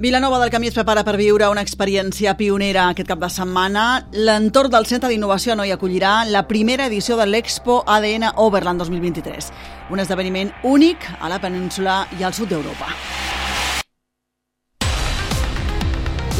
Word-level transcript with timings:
Vilanova 0.00 0.38
del 0.38 0.48
Camí 0.48 0.66
es 0.66 0.72
prepara 0.72 1.02
per 1.04 1.18
viure 1.20 1.50
una 1.52 1.60
experiència 1.60 2.32
pionera 2.38 2.86
aquest 2.88 3.10
cap 3.10 3.18
de 3.20 3.28
setmana. 3.28 4.06
L'entorn 4.16 4.72
del 4.72 4.86
Centre 4.88 5.10
d'Innovació 5.10 5.52
no 5.52 5.66
hi 5.68 5.74
acollirà 5.74 6.22
la 6.24 6.46
primera 6.48 6.86
edició 6.88 7.18
de 7.18 7.26
l'Expo 7.28 7.82
ADN 7.84 8.30
Overland 8.40 8.80
2023, 8.80 9.50
un 9.92 10.00
esdeveniment 10.00 10.54
únic 10.64 11.04
a 11.20 11.28
la 11.28 11.36
península 11.36 12.06
i 12.16 12.24
al 12.24 12.32
sud 12.32 12.48
d'Europa. 12.48 12.88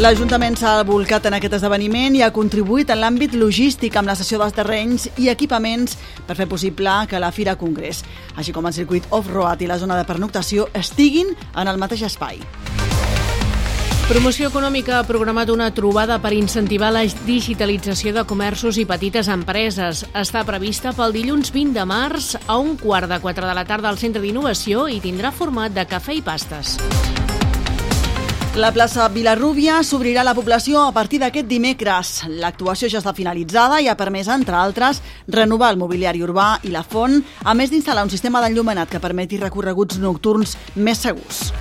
L'Ajuntament 0.01 0.57
s'ha 0.57 0.79
volcat 0.89 1.29
en 1.29 1.37
aquest 1.37 1.59
esdeveniment 1.59 2.17
i 2.17 2.25
ha 2.25 2.33
contribuït 2.33 2.89
en 2.89 3.03
l'àmbit 3.03 3.37
logístic 3.37 3.99
amb 4.01 4.09
la 4.09 4.17
cessió 4.17 4.41
dels 4.41 4.57
terrenys 4.57 5.11
i 5.21 5.29
equipaments 5.29 5.99
per 6.25 6.39
fer 6.39 6.49
possible 6.49 7.03
que 7.11 7.21
la 7.21 7.29
Fira 7.29 7.59
Congrés, 7.61 8.07
així 8.41 8.57
com 8.57 8.65
el 8.65 8.73
circuit 8.73 9.05
off-road 9.11 9.61
i 9.61 9.69
la 9.69 9.77
zona 9.77 10.01
de 10.01 10.09
pernoctació, 10.09 10.71
estiguin 10.73 11.37
en 11.53 11.69
el 11.69 11.77
mateix 11.77 12.09
espai. 12.09 12.41
Promoció 14.11 14.49
Econòmica 14.49 14.97
ha 14.99 15.05
programat 15.07 15.53
una 15.55 15.69
trobada 15.71 16.17
per 16.19 16.33
incentivar 16.35 16.89
la 16.91 17.05
digitalització 17.29 18.11
de 18.17 18.25
comerços 18.27 18.75
i 18.83 18.83
petites 18.83 19.29
empreses. 19.31 20.01
Està 20.19 20.43
prevista 20.49 20.91
pel 20.97 21.15
dilluns 21.15 21.53
20 21.55 21.79
de 21.79 21.85
març 21.87 22.33
a 22.41 22.57
un 22.59 22.73
quart 22.81 23.07
de 23.07 23.21
4 23.23 23.47
de 23.47 23.55
la 23.55 23.65
tarda 23.69 23.87
al 23.87 24.03
Centre 24.03 24.19
d'Innovació 24.25 24.89
i 24.91 24.99
tindrà 24.99 25.31
format 25.31 25.71
de 25.71 25.87
cafè 25.87 26.19
i 26.19 26.25
pastes. 26.27 26.75
La 28.59 28.75
plaça 28.75 29.07
Vilarrúbia 29.15 29.79
s'obrirà 29.87 30.25
a 30.25 30.31
la 30.33 30.35
població 30.35 30.83
a 30.83 30.91
partir 30.91 31.23
d'aquest 31.23 31.47
dimecres. 31.47 32.15
L'actuació 32.43 32.91
ja 32.91 32.99
està 32.99 33.15
finalitzada 33.15 33.79
i 33.79 33.87
ha 33.87 33.95
permès, 33.95 34.27
entre 34.27 34.59
altres, 34.59 35.05
renovar 35.29 35.71
el 35.71 35.79
mobiliari 35.79 36.27
urbà 36.27 36.57
i 36.67 36.75
la 36.75 36.83
font, 36.83 37.21
a 37.47 37.55
més 37.55 37.71
d'instal·lar 37.71 38.11
un 38.11 38.11
sistema 38.11 38.43
d'enllumenat 38.43 38.91
que 38.91 38.99
permeti 38.99 39.39
recorreguts 39.39 40.03
nocturns 40.03 40.59
més 40.75 40.99
segurs. 40.99 41.53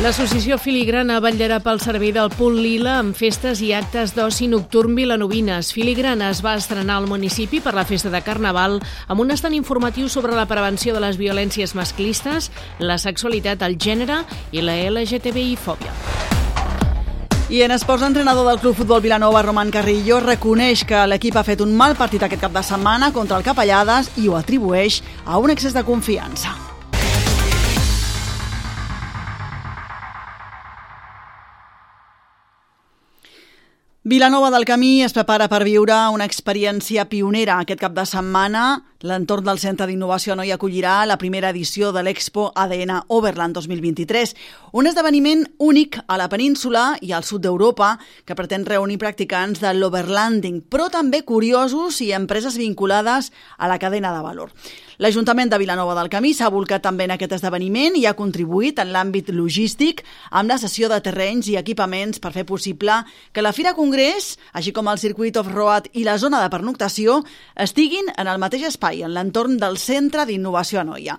L'associació 0.00 0.56
Filigrana 0.56 1.18
vetllarà 1.20 1.58
pel 1.60 1.76
servei 1.82 2.08
del 2.16 2.30
Punt 2.32 2.54
Lila 2.56 2.94
amb 3.02 3.12
festes 3.12 3.60
i 3.60 3.74
actes 3.76 4.14
d'oci 4.16 4.46
nocturn 4.48 4.94
vilanovines. 4.96 5.74
Filigrana 5.76 6.30
es 6.32 6.40
va 6.40 6.54
estrenar 6.56 6.96
al 6.96 7.08
municipi 7.10 7.60
per 7.60 7.74
la 7.76 7.84
festa 7.84 8.08
de 8.08 8.22
Carnaval 8.24 8.78
amb 8.80 9.20
un 9.20 9.34
estant 9.34 9.52
informatiu 9.52 10.08
sobre 10.08 10.32
la 10.32 10.46
prevenció 10.48 10.94
de 10.96 11.04
les 11.04 11.20
violències 11.20 11.76
masclistes, 11.76 12.48
la 12.78 12.96
sexualitat, 12.96 13.60
el 13.60 13.76
gènere 13.76 14.22
i 14.56 14.64
la 14.64 14.78
LGTBI-fòbia. 14.88 15.92
I 17.52 17.60
en 17.66 17.76
esports, 17.76 18.00
l'entrenador 18.00 18.48
del 18.48 18.62
Club 18.64 18.80
Futbol 18.80 19.04
Vilanova, 19.04 19.44
Roman 19.44 19.68
Carrillo, 19.74 20.22
reconeix 20.24 20.86
que 20.88 21.04
l'equip 21.12 21.36
ha 21.36 21.44
fet 21.44 21.60
un 21.60 21.76
mal 21.76 21.92
partit 22.00 22.24
aquest 22.24 22.40
cap 22.40 22.56
de 22.56 22.64
setmana 22.64 23.12
contra 23.12 23.36
el 23.36 23.44
Capellades 23.44 24.14
i 24.16 24.32
ho 24.32 24.40
atribueix 24.40 25.02
a 25.26 25.36
un 25.36 25.52
excés 25.52 25.76
de 25.76 25.84
confiança. 25.84 26.69
Vilanova 34.10 34.48
del 34.50 34.64
Camí 34.66 35.04
es 35.04 35.12
prepara 35.14 35.46
per 35.46 35.60
viure 35.62 35.94
una 36.10 36.24
experiència 36.26 37.04
pionera 37.06 37.60
aquest 37.62 37.78
cap 37.78 37.92
de 37.94 38.02
setmana. 38.10 38.62
L'entorn 39.00 39.46
del 39.46 39.56
Centre 39.56 39.86
d'Innovació 39.88 40.34
no 40.36 40.44
hi 40.44 40.50
acollirà 40.52 41.06
la 41.08 41.16
primera 41.16 41.48
edició 41.54 41.88
de 41.96 42.02
l'Expo 42.04 42.50
ADN 42.52 42.98
Overland 43.16 43.56
2023, 43.56 44.34
un 44.76 44.90
esdeveniment 44.90 45.46
únic 45.56 45.96
a 46.04 46.18
la 46.20 46.26
península 46.28 46.82
i 47.00 47.14
al 47.16 47.24
sud 47.24 47.40
d'Europa 47.46 47.94
que 48.28 48.36
pretén 48.36 48.68
reunir 48.68 48.98
practicants 49.00 49.64
de 49.64 49.72
l'overlanding, 49.72 50.60
però 50.68 50.90
també 50.92 51.22
curiosos 51.24 52.02
i 52.04 52.12
empreses 52.12 52.60
vinculades 52.60 53.32
a 53.56 53.72
la 53.72 53.80
cadena 53.80 54.12
de 54.12 54.20
valor. 54.20 54.52
L'Ajuntament 55.00 55.48
de 55.48 55.56
Vilanova 55.56 55.94
del 55.96 56.10
Camí 56.12 56.34
s'ha 56.36 56.50
volcat 56.52 56.82
també 56.84 57.06
en 57.06 57.14
aquest 57.14 57.32
esdeveniment 57.38 57.94
i 57.96 58.02
ha 58.04 58.12
contribuït 58.18 58.82
en 58.82 58.90
l'àmbit 58.92 59.30
logístic 59.32 60.02
amb 60.28 60.52
la 60.52 60.58
cessió 60.60 60.90
de 60.92 60.98
terrenys 61.00 61.48
i 61.48 61.56
equipaments 61.56 62.20
per 62.20 62.34
fer 62.34 62.44
possible 62.44 62.98
que 63.32 63.40
la 63.40 63.54
Fira 63.56 63.72
Congrés, 63.72 64.34
així 64.52 64.74
com 64.76 64.92
el 64.92 65.00
circuit 65.00 65.40
off-road 65.40 65.88
i 65.96 66.04
la 66.04 66.18
zona 66.20 66.42
de 66.44 66.52
pernoctació, 66.52 67.22
estiguin 67.56 68.12
en 68.12 68.28
el 68.28 68.42
mateix 68.44 68.66
espai, 68.68 68.89
en 68.98 69.14
l'entorn 69.14 69.54
del 69.62 69.78
Centre 69.78 70.26
d'Innovació 70.26 70.82
a 70.82 70.86
Noia. 70.88 71.16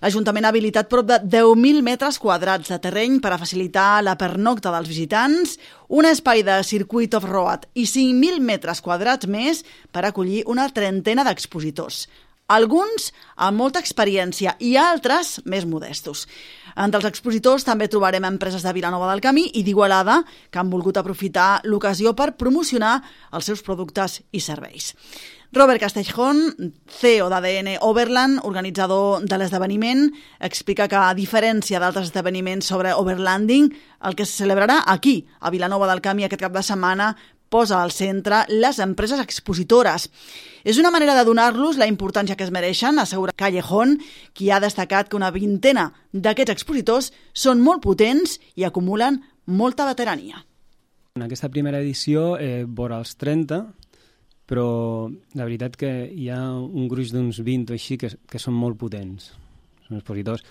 L'Ajuntament 0.00 0.46
ha 0.46 0.52
habilitat 0.52 0.88
prop 0.88 1.08
de 1.08 1.18
10.000 1.20 1.82
metres 1.84 2.16
quadrats 2.20 2.70
de 2.72 2.78
terreny 2.80 3.18
per 3.20 3.34
a 3.34 3.40
facilitar 3.40 4.00
la 4.04 4.16
pernocta 4.20 4.72
dels 4.72 4.88
visitants, 4.88 5.58
un 5.88 6.08
espai 6.08 6.44
de 6.46 6.60
circuit 6.64 7.16
off-road 7.18 7.66
i 7.74 7.84
5.000 7.88 8.40
metres 8.40 8.80
quadrats 8.80 9.28
més 9.28 9.64
per 9.92 10.06
acollir 10.08 10.46
una 10.48 10.68
trentena 10.72 11.26
d'expositors 11.26 12.06
alguns 12.50 13.10
amb 13.38 13.62
molta 13.62 13.80
experiència 13.82 14.56
i 14.58 14.74
altres 14.80 15.38
més 15.46 15.66
modestos. 15.70 16.26
Entre 16.76 17.00
els 17.00 17.08
expositors 17.08 17.66
també 17.66 17.88
trobarem 17.88 18.26
empreses 18.28 18.62
de 18.62 18.72
Vilanova 18.76 19.10
del 19.10 19.22
Camí 19.24 19.48
i 19.54 19.64
d'Igualada 19.66 20.20
que 20.50 20.60
han 20.60 20.70
volgut 20.70 21.00
aprofitar 21.00 21.60
l'ocasió 21.64 22.14
per 22.14 22.36
promocionar 22.36 23.00
els 23.32 23.50
seus 23.50 23.62
productes 23.66 24.20
i 24.32 24.40
serveis. 24.40 24.94
Robert 25.52 25.80
Castelljón, 25.82 26.44
CEO 26.86 27.26
d'ADN 27.26 27.72
Overland, 27.82 28.38
organitzador 28.46 29.24
de 29.26 29.38
l'esdeveniment, 29.40 30.04
explica 30.38 30.86
que, 30.86 30.94
a 30.94 31.16
diferència 31.18 31.80
d'altres 31.82 32.12
esdeveniments 32.12 32.70
sobre 32.70 32.94
overlanding, 32.94 33.66
el 34.06 34.14
que 34.14 34.28
se 34.28 34.44
celebrarà 34.44 34.84
aquí, 34.86 35.24
a 35.40 35.50
Vilanova 35.50 35.90
del 35.90 36.04
Camí, 36.04 36.22
aquest 36.28 36.44
cap 36.46 36.54
de 36.54 36.62
setmana, 36.62 37.16
posa 37.50 37.82
al 37.82 37.92
centre 37.92 38.44
les 38.48 38.78
empreses 38.80 39.20
expositores. 39.20 40.08
És 40.64 40.78
una 40.78 40.92
manera 40.94 41.16
de 41.18 41.26
donar-los 41.26 41.76
la 41.76 41.88
importància 41.90 42.36
que 42.38 42.46
es 42.46 42.54
mereixen, 42.54 42.98
assegura 42.98 43.36
Callejón, 43.36 43.98
qui 44.32 44.50
ha 44.50 44.60
destacat 44.62 45.10
que 45.10 45.18
una 45.18 45.32
vintena 45.34 45.90
d'aquests 46.12 46.54
expositors 46.54 47.10
són 47.34 47.60
molt 47.60 47.82
potents 47.84 48.38
i 48.56 48.64
acumulen 48.64 49.20
molta 49.46 49.84
veterania. 49.88 50.44
En 51.18 51.26
aquesta 51.26 51.50
primera 51.50 51.80
edició 51.82 52.38
eh, 52.38 52.64
vora 52.64 53.00
els 53.02 53.16
30, 53.18 53.60
però 54.46 55.10
la 55.34 55.46
veritat 55.46 55.76
que 55.78 55.90
hi 56.10 56.30
ha 56.30 56.40
un 56.54 56.88
gruix 56.90 57.12
d'uns 57.14 57.42
20 57.42 57.74
o 57.74 57.78
així 57.78 57.98
que, 57.98 58.12
que 58.30 58.38
són 58.42 58.54
molt 58.54 58.78
potents. 58.78 59.32
Són 59.86 59.98
expositors 59.98 60.44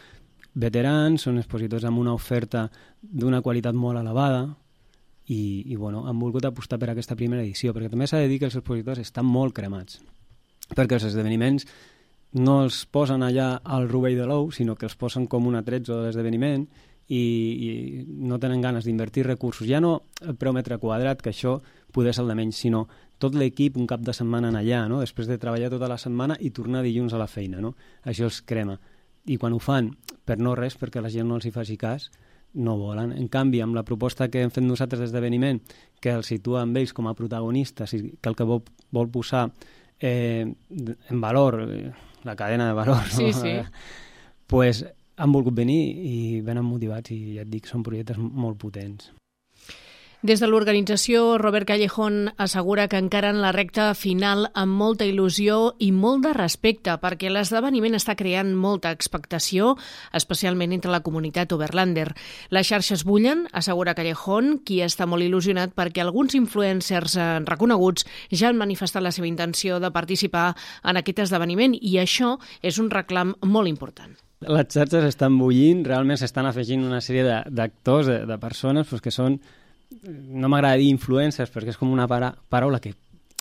veterans, 0.60 1.24
són 1.24 1.40
expositors 1.40 1.86
amb 1.88 2.02
una 2.02 2.16
oferta 2.16 2.68
d'una 3.00 3.42
qualitat 3.46 3.76
molt 3.76 4.00
elevada, 4.00 4.50
i, 5.30 5.64
i 5.70 5.76
bueno, 5.78 6.08
han 6.10 6.20
volgut 6.20 6.46
apostar 6.50 6.80
per 6.82 6.90
aquesta 6.92 7.16
primera 7.16 7.44
edició, 7.46 7.74
perquè 7.76 7.92
també 7.92 8.08
s'ha 8.10 8.22
de 8.24 8.30
dir 8.32 8.40
que 8.42 8.50
els 8.50 8.58
expositors 8.58 9.02
estan 9.04 9.28
molt 9.30 9.54
cremats, 9.54 10.02
perquè 10.74 10.98
els 10.98 11.06
esdeveniments 11.12 11.68
no 12.42 12.60
els 12.64 12.84
posen 12.90 13.24
allà 13.26 13.56
al 13.64 13.88
rovell 13.90 14.18
de 14.18 14.26
l'ou, 14.30 14.50
sinó 14.54 14.76
que 14.76 14.88
els 14.90 14.98
posen 14.98 15.28
com 15.30 15.48
un 15.50 15.58
atretzo 15.58 15.98
de 15.98 16.08
l'esdeveniment 16.08 16.66
i, 17.10 17.20
i 17.20 17.70
no 18.06 18.38
tenen 18.42 18.62
ganes 18.62 18.86
d'invertir 18.86 19.26
recursos. 19.26 19.68
Ja 19.70 19.82
no 19.82 19.96
el 20.22 20.38
preu 20.38 20.54
metre 20.54 20.78
quadrat, 20.82 21.22
que 21.22 21.34
això 21.34 21.58
poder 21.94 22.14
ser 22.14 22.26
el 22.26 22.34
de 22.34 22.38
menys, 22.38 22.62
sinó 22.62 22.86
tot 23.20 23.36
l'equip 23.36 23.78
un 23.78 23.90
cap 23.90 24.02
de 24.06 24.14
setmana 24.14 24.50
en 24.54 24.60
allà, 24.60 24.86
no? 24.88 25.02
després 25.02 25.28
de 25.28 25.40
treballar 25.42 25.72
tota 25.74 25.90
la 25.90 25.98
setmana 25.98 26.38
i 26.40 26.54
tornar 26.56 26.84
dilluns 26.86 27.14
a 27.14 27.22
la 27.22 27.28
feina. 27.28 27.62
No? 27.62 27.74
Això 28.06 28.30
els 28.30 28.42
crema. 28.46 28.78
I 29.26 29.38
quan 29.38 29.54
ho 29.54 29.60
fan 29.60 29.92
per 30.26 30.38
no 30.40 30.56
res, 30.56 30.78
perquè 30.78 31.02
la 31.02 31.12
gent 31.14 31.28
no 31.28 31.38
els 31.38 31.50
hi 31.50 31.54
faci 31.54 31.78
cas, 31.78 32.10
no 32.54 32.78
volen. 32.78 33.12
En 33.14 33.28
canvi, 33.30 33.62
amb 33.62 33.78
la 33.78 33.86
proposta 33.86 34.30
que 34.30 34.42
hem 34.44 34.54
fet 34.54 34.66
nosaltres 34.66 35.04
d'esdeveniment, 35.04 35.62
que 36.02 36.14
els 36.16 36.32
situa 36.32 36.64
amb 36.64 36.78
ells 36.80 36.94
com 36.96 37.10
a 37.10 37.16
protagonistes 37.18 37.94
i 37.98 38.02
que 38.20 38.32
el 38.32 38.38
que 38.38 38.48
vol, 38.48 38.64
vol 38.96 39.12
posar 39.14 39.50
eh, 40.00 40.46
en 40.46 41.22
valor 41.22 41.62
eh, 41.68 41.92
la 42.24 42.36
cadena 42.36 42.68
de 42.68 42.74
valor, 42.74 43.04
sí, 43.12 43.32
no? 43.32 43.42
sí. 43.42 43.56
pues 44.48 44.86
han 45.20 45.32
volgut 45.36 45.56
venir 45.56 45.80
i 46.08 46.18
venen 46.46 46.66
motivats 46.66 47.12
i 47.12 47.36
ja 47.38 47.44
et 47.44 47.52
dic, 47.52 47.68
són 47.68 47.84
projectes 47.84 48.18
molt 48.20 48.58
potents. 48.60 49.12
Des 50.22 50.42
de 50.42 50.48
l'organització, 50.52 51.38
Robert 51.38 51.64
Callejón 51.66 52.34
assegura 52.36 52.90
que 52.92 52.98
encara 53.00 53.30
en 53.32 53.38
la 53.40 53.54
recta 53.56 53.94
final 53.96 54.50
amb 54.52 54.76
molta 54.76 55.06
il·lusió 55.08 55.78
i 55.80 55.94
molt 55.96 56.26
de 56.26 56.34
respecte 56.36 56.92
perquè 57.00 57.30
l'esdeveniment 57.32 57.96
està 57.96 58.18
creant 58.20 58.50
molta 58.52 58.92
expectació, 58.92 59.78
especialment 60.12 60.74
entre 60.76 60.92
la 60.92 61.00
comunitat 61.06 61.54
Overlander. 61.56 62.10
Les 62.52 62.68
xarxes 62.68 63.06
bullen, 63.08 63.46
assegura 63.56 63.94
Callejón, 63.96 64.58
qui 64.68 64.82
està 64.84 65.08
molt 65.08 65.24
il·lusionat 65.24 65.72
perquè 65.72 66.04
alguns 66.04 66.36
influencers 66.36 67.16
eh, 67.16 67.28
reconeguts 67.48 68.04
ja 68.34 68.50
han 68.50 68.60
manifestat 68.60 69.06
la 69.06 69.14
seva 69.16 69.30
intenció 69.30 69.80
de 69.80 69.94
participar 69.96 70.50
en 70.84 71.00
aquest 71.00 71.24
esdeveniment 71.30 71.78
i 71.80 71.96
això 72.04 72.34
és 72.60 72.82
un 72.84 72.92
reclam 72.92 73.38
molt 73.40 73.72
important. 73.72 74.20
Les 74.44 74.68
xarxes 74.68 75.08
estan 75.08 75.40
bullint, 75.40 75.86
realment 75.88 76.20
s'estan 76.20 76.52
afegint 76.52 76.84
una 76.84 77.00
sèrie 77.00 77.24
d'actors, 77.24 78.12
de, 78.12 78.20
de, 78.20 78.30
de 78.34 78.40
persones 78.44 78.92
pues, 78.92 79.00
que 79.00 79.16
són 79.16 79.40
no 79.90 80.50
m'agrada 80.50 80.78
dir 80.80 80.90
influencers 80.94 81.52
perquè 81.54 81.74
és 81.74 81.80
com 81.80 81.92
una 81.92 82.08
para 82.08 82.34
paraula 82.50 82.80
que 82.80 82.94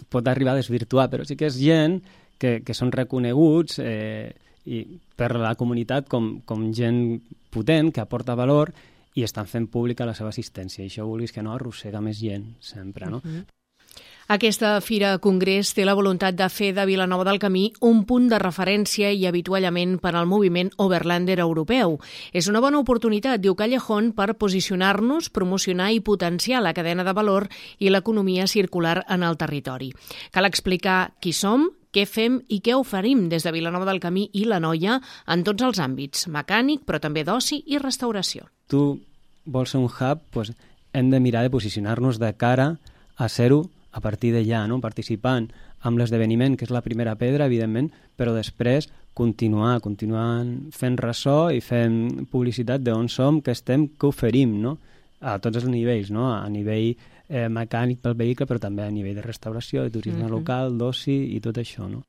pot 0.08 0.26
arribar 0.28 0.54
a 0.54 0.60
desvirtuar, 0.60 1.08
però 1.10 1.26
sí 1.26 1.36
que 1.36 1.48
és 1.50 1.58
gent 1.60 1.98
que, 2.38 2.60
que 2.64 2.76
són 2.76 2.92
reconeguts 2.94 3.80
eh, 3.82 4.30
i 4.68 4.84
per 5.16 5.32
la 5.36 5.54
comunitat 5.58 6.08
com, 6.08 6.38
com 6.46 6.68
gent 6.76 7.18
potent, 7.50 7.90
que 7.92 8.04
aporta 8.04 8.36
valor 8.38 8.72
i 9.18 9.24
estan 9.26 9.48
fent 9.50 9.66
pública 9.72 10.06
la 10.06 10.14
seva 10.14 10.30
assistència. 10.30 10.84
I 10.84 10.92
això 10.92 11.06
vulguis 11.08 11.32
que 11.34 11.42
no 11.42 11.54
arrossega 11.54 12.02
més 12.04 12.20
gent, 12.20 12.52
sempre, 12.60 13.10
no? 13.10 13.18
Uh 13.24 13.30
-huh. 13.30 13.44
Aquesta 14.28 14.74
Fira 14.84 15.14
Congrés 15.24 15.70
té 15.72 15.86
la 15.88 15.94
voluntat 15.96 16.36
de 16.36 16.46
fer 16.52 16.74
de 16.76 16.84
Vilanova 16.84 17.24
del 17.24 17.38
Camí 17.40 17.70
un 17.80 18.02
punt 18.04 18.26
de 18.28 18.36
referència 18.42 19.08
i 19.08 19.22
habituallament 19.24 19.94
per 20.02 20.10
al 20.12 20.26
moviment 20.28 20.68
Overlander 20.76 21.38
europeu. 21.40 21.94
És 22.36 22.50
una 22.52 22.60
bona 22.60 22.76
oportunitat, 22.76 23.40
diu 23.40 23.54
Callejón, 23.56 24.10
per 24.12 24.34
posicionar-nos, 24.36 25.30
promocionar 25.32 25.94
i 25.96 26.02
potenciar 26.04 26.60
la 26.60 26.74
cadena 26.76 27.06
de 27.08 27.14
valor 27.16 27.46
i 27.80 27.88
l'economia 27.88 28.44
circular 28.46 29.06
en 29.08 29.24
el 29.24 29.38
territori. 29.40 29.88
Cal 30.30 30.44
explicar 30.44 31.14
qui 31.24 31.32
som, 31.32 31.64
què 31.88 32.04
fem 32.04 32.42
i 32.52 32.60
què 32.60 32.76
oferim 32.76 33.30
des 33.32 33.48
de 33.48 33.54
Vilanova 33.56 33.88
del 33.88 34.02
Camí 34.04 34.26
i 34.34 34.44
la 34.44 34.60
Noia 34.60 34.98
en 35.24 35.46
tots 35.48 35.64
els 35.64 35.80
àmbits, 35.80 36.28
mecànic, 36.28 36.84
però 36.84 37.00
també 37.00 37.24
d'oci 37.24 37.62
i 37.64 37.80
restauració. 37.80 38.44
Tu 38.68 38.84
vols 39.48 39.72
ser 39.72 39.80
un 39.80 39.88
hub, 39.88 40.28
doncs 40.36 40.52
hem 40.92 41.08
de 41.08 41.16
mirar 41.16 41.48
de 41.48 41.56
posicionar-nos 41.56 42.20
de 42.20 42.34
cara 42.36 42.74
a 43.16 43.32
ser-ho 43.32 43.64
a 43.90 44.00
partir 44.00 44.32
d'allà, 44.34 44.66
no? 44.68 44.80
participant 44.80 45.48
amb 45.88 45.98
l'esdeveniment, 46.00 46.56
que 46.56 46.66
és 46.66 46.74
la 46.74 46.82
primera 46.84 47.14
pedra, 47.16 47.46
evidentment, 47.46 47.90
però 48.16 48.34
després 48.34 48.88
continuar, 49.18 49.80
continuar 49.80 50.44
fent 50.74 50.98
ressò 51.00 51.48
i 51.50 51.62
fent 51.64 52.26
publicitat 52.30 52.84
d'on 52.84 53.08
som, 53.08 53.40
que 53.42 53.54
estem, 53.56 53.88
que 53.98 54.10
oferim, 54.10 54.58
no? 54.62 54.76
a 55.20 55.38
tots 55.42 55.62
els 55.62 55.70
nivells, 55.70 56.12
no? 56.14 56.28
a 56.34 56.46
nivell 56.52 56.92
eh, 56.92 57.48
mecànic 57.48 58.02
pel 58.02 58.18
vehicle, 58.18 58.46
però 58.46 58.62
també 58.62 58.84
a 58.86 58.92
nivell 58.94 59.18
de 59.18 59.24
restauració, 59.24 59.84
de 59.84 59.90
turisme 59.90 60.22
mm 60.22 60.26
-hmm. 60.26 60.38
local, 60.38 60.78
d'oci 60.78 61.34
i 61.36 61.40
tot 61.40 61.58
això. 61.58 61.88
No? 61.88 62.07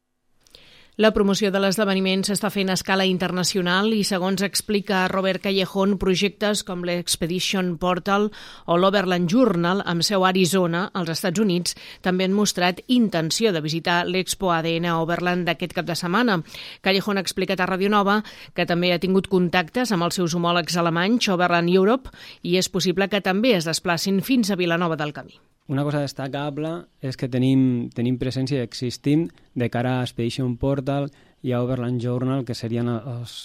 La 0.99 1.13
promoció 1.15 1.47
de 1.47 1.61
l'esdeveniment 1.63 2.25
s'està 2.27 2.49
fent 2.51 2.67
a 2.67 2.73
escala 2.75 3.05
internacional 3.07 3.93
i, 3.95 4.01
segons 4.03 4.41
explica 4.43 5.05
Robert 5.07 5.39
Callejón, 5.45 5.93
projectes 6.01 6.59
com 6.67 6.81
l'Expedition 6.83 7.69
Portal 7.79 8.25
o 8.67 8.75
l'Overland 8.75 9.31
Journal, 9.31 9.79
amb 9.87 10.03
seu 10.03 10.25
a 10.25 10.33
Arizona, 10.33 10.81
als 10.91 11.13
Estats 11.13 11.39
Units, 11.39 11.77
també 12.03 12.27
han 12.27 12.35
mostrat 12.35 12.81
intenció 12.91 13.53
de 13.55 13.63
visitar 13.63 14.01
l'Expo 14.11 14.51
ADN 14.51 14.89
Overland 14.91 15.47
d'aquest 15.47 15.77
cap 15.77 15.87
de 15.87 15.95
setmana. 15.95 16.41
Callejón 16.83 17.15
ha 17.15 17.23
explicat 17.23 17.63
a 17.63 17.69
Radio 17.71 17.95
Nova 17.95 18.17
que 18.51 18.67
també 18.67 18.91
ha 18.91 18.99
tingut 18.99 19.31
contactes 19.31 19.95
amb 19.95 20.03
els 20.03 20.19
seus 20.19 20.35
homòlegs 20.35 20.75
alemanys 20.83 21.31
Overland 21.31 21.71
Europe 21.71 22.11
i 22.43 22.59
és 22.59 22.67
possible 22.67 23.07
que 23.07 23.23
també 23.23 23.55
es 23.55 23.71
desplacin 23.71 24.19
fins 24.19 24.51
a 24.51 24.59
Vilanova 24.59 24.99
del 24.99 25.15
Camí. 25.15 25.39
Una 25.69 25.83
cosa 25.85 26.01
destacable 26.01 26.71
és 27.05 27.13
que 27.13 27.29
tenim, 27.29 27.91
tenim 27.93 28.17
presència 28.17 28.57
i 28.57 28.65
existim 28.65 29.27
de 29.53 29.67
cara 29.69 29.99
a 29.99 30.05
Expedition 30.07 30.55
Portal 30.57 31.11
i 31.45 31.53
a 31.53 31.59
Overland 31.61 32.01
Journal, 32.01 32.41
que 32.45 32.57
serien 32.57 32.89
els 32.89 33.35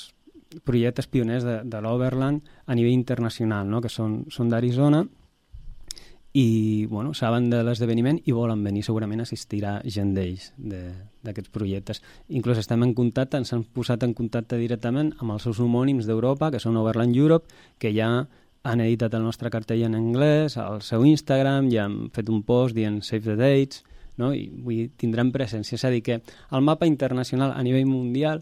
projectes 0.64 1.10
pioners 1.10 1.44
de, 1.44 1.58
de 1.68 1.82
l'Overland 1.84 2.40
a 2.64 2.76
nivell 2.78 2.94
internacional, 2.96 3.68
no? 3.68 3.82
que 3.84 3.92
són, 3.92 4.22
són 4.32 4.48
d'Arizona 4.48 5.02
i 6.34 6.86
bueno, 6.90 7.12
saben 7.14 7.50
de 7.50 7.60
l'esdeveniment 7.62 8.16
i 8.26 8.32
volen 8.34 8.64
venir, 8.66 8.82
segurament 8.82 9.22
assistirà 9.22 9.76
gent 9.84 10.16
d'ells, 10.16 10.48
d'aquests 10.58 11.50
de, 11.50 11.52
projectes. 11.54 12.00
Inclús 12.34 12.58
estem 12.58 12.82
en 12.82 12.94
contacte, 12.96 13.38
ens 13.38 13.52
han 13.54 13.62
posat 13.62 14.02
en 14.02 14.16
contacte 14.18 14.58
directament 14.58 15.12
amb 15.20 15.36
els 15.36 15.46
seus 15.46 15.60
homònims 15.62 16.08
d'Europa, 16.08 16.50
que 16.50 16.62
són 16.62 16.80
Overland 16.80 17.14
Europe, 17.14 17.52
que 17.78 17.92
ja 17.94 18.08
han 18.64 18.80
editat 18.80 19.14
el 19.14 19.22
nostre 19.22 19.50
cartell 19.52 19.84
en 19.84 19.94
anglès, 19.94 20.56
al 20.56 20.80
seu 20.82 21.04
Instagram, 21.04 21.68
ja 21.72 21.84
han 21.84 22.08
fet 22.16 22.30
un 22.32 22.42
post 22.42 22.74
dient 22.76 23.02
Save 23.04 23.28
the 23.28 23.36
Dates, 23.36 23.84
no? 24.16 24.32
i 24.32 24.48
vull, 24.48 24.88
tindran 24.96 25.32
presència. 25.34 25.76
És 25.76 25.84
a 25.84 25.92
dir, 25.92 26.00
que 26.06 26.20
al 26.48 26.64
mapa 26.64 26.88
internacional 26.88 27.52
a 27.52 27.62
nivell 27.66 27.86
mundial 27.90 28.40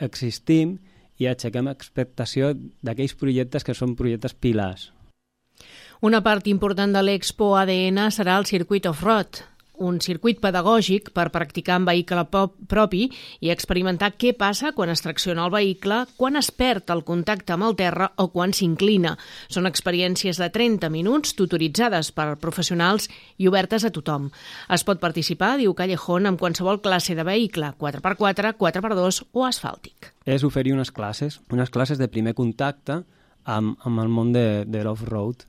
existim 0.00 0.78
i 1.18 1.28
aixequem 1.28 1.68
expectació 1.68 2.54
d'aquells 2.80 3.16
projectes 3.18 3.66
que 3.66 3.76
són 3.76 3.96
projectes 3.98 4.34
pilars. 4.34 4.88
Una 6.00 6.22
part 6.22 6.46
important 6.46 6.94
de 6.94 7.02
l'Expo 7.02 7.52
ADN 7.58 8.04
serà 8.14 8.38
el 8.38 8.46
circuit 8.46 8.86
off-road, 8.86 9.42
un 9.84 10.00
circuit 10.04 10.40
pedagògic 10.42 11.10
per 11.16 11.28
practicar 11.34 11.78
en 11.80 11.86
vehicle 11.88 12.24
propi 12.28 13.06
i 13.40 13.50
experimentar 13.52 14.12
què 14.18 14.34
passa 14.36 14.72
quan 14.76 14.92
es 14.92 15.02
tracciona 15.04 15.46
el 15.46 15.52
vehicle, 15.54 16.04
quan 16.16 16.38
es 16.40 16.50
perd 16.50 16.90
el 16.94 17.04
contacte 17.08 17.54
amb 17.54 17.68
el 17.68 17.76
terra 17.78 18.10
o 18.16 18.28
quan 18.34 18.54
s'inclina. 18.54 19.16
Són 19.48 19.68
experiències 19.70 20.40
de 20.40 20.50
30 20.54 20.90
minuts 20.94 21.34
tutoritzades 21.38 22.12
per 22.12 22.30
professionals 22.42 23.08
i 23.38 23.48
obertes 23.48 23.84
a 23.84 23.92
tothom. 23.94 24.30
Es 24.72 24.84
pot 24.84 25.00
participar, 25.02 25.56
diu 25.58 25.74
Callejón, 25.74 26.26
amb 26.26 26.40
qualsevol 26.40 26.82
classe 26.84 27.16
de 27.18 27.26
vehicle, 27.26 27.72
4x4, 27.78 28.54
4x2 28.58 29.22
o 29.32 29.46
asfàltic. 29.48 30.12
És 30.26 30.44
oferir 30.44 30.74
unes 30.74 30.92
classes, 30.92 31.40
unes 31.52 31.70
classes 31.70 31.98
de 31.98 32.10
primer 32.12 32.34
contacte 32.36 33.02
amb, 33.44 33.78
amb 33.84 34.02
el 34.02 34.10
món 34.12 34.34
de, 34.34 34.64
de 34.68 34.84
l'off-road 34.84 35.46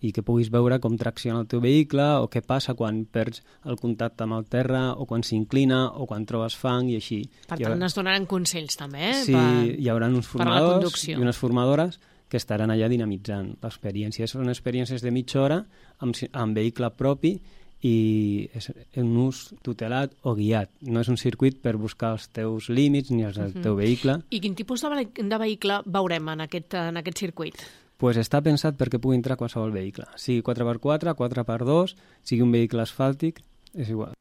i 0.00 0.12
que 0.14 0.22
puguis 0.22 0.50
veure 0.54 0.78
com 0.82 0.94
tracciona 0.98 1.42
el 1.42 1.48
teu 1.50 1.62
vehicle 1.62 2.04
o 2.22 2.28
què 2.30 2.42
passa 2.46 2.74
quan 2.78 3.02
perds 3.10 3.42
el 3.66 3.78
contacte 3.80 4.24
amb 4.24 4.36
el 4.38 4.46
terra 4.46 4.92
o 4.94 5.08
quan 5.10 5.24
s'inclina 5.26 5.80
o 5.98 6.06
quan 6.06 6.26
trobes 6.28 6.54
fang 6.58 6.92
i 6.92 6.98
així. 7.00 7.24
Per 7.48 7.56
tant, 7.56 7.74
haurà... 7.74 7.90
es 7.90 7.98
donaran 7.98 8.28
consells 8.30 8.78
també, 8.78 9.02
eh? 9.10 9.18
Sí, 9.26 9.34
per... 9.34 9.74
hi 9.74 9.90
haurà 9.90 10.10
uns 10.12 10.30
formadors 10.30 11.08
i 11.08 11.18
unes 11.18 11.40
formadores 11.40 11.98
que 12.28 12.36
estaran 12.36 12.70
allà 12.70 12.88
dinamitzant 12.92 13.54
l'experiència. 13.62 14.28
Són 14.28 14.52
experiències 14.52 15.02
de 15.02 15.12
mitja 15.14 15.40
hora 15.42 15.62
amb, 16.04 16.18
amb 16.36 16.60
vehicle 16.60 16.92
propi 16.94 17.38
i 17.86 18.48
és 18.58 18.70
un 18.98 19.10
ús 19.22 19.44
tutelat 19.62 20.14
o 20.26 20.34
guiat. 20.36 20.70
No 20.90 21.02
és 21.02 21.10
un 21.10 21.18
circuit 21.18 21.60
per 21.62 21.76
buscar 21.78 22.12
els 22.16 22.28
teus 22.34 22.68
límits 22.68 23.12
ni 23.14 23.24
els 23.26 23.38
del 23.38 23.54
teu 23.62 23.78
vehicle. 23.78 24.18
I 24.34 24.42
quin 24.42 24.56
tipus 24.58 24.82
de, 24.82 25.06
de 25.18 25.38
vehicle 25.40 25.82
veurem 25.86 26.34
en 26.34 26.46
aquest, 26.48 26.74
en 26.74 27.00
aquest 27.00 27.22
circuit? 27.26 27.62
Pues 27.98 28.18
està 28.20 28.40
pensat 28.46 28.78
perquè 28.78 29.00
pugui 29.02 29.18
entrar 29.18 29.36
qualsevol 29.40 29.74
vehicle. 29.74 30.06
Sigui 30.16 30.44
4x4, 30.46 31.16
4x2, 31.18 31.98
sigui 32.22 32.46
un 32.46 32.54
vehicle 32.54 32.86
asfàltic, 32.86 33.42
és 33.74 33.90
igual. 33.90 34.17